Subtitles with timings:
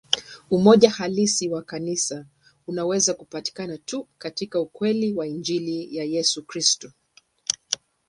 [0.51, 2.25] Umoja halisi wa Kanisa
[2.67, 6.91] unaweza kupatikana tu katika ukweli wa Injili ya Yesu Kristo.